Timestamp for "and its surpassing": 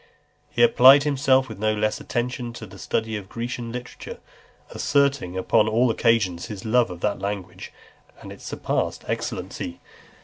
8.19-9.05